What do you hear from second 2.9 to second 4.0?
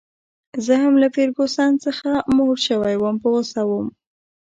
وم، په غوسه وم.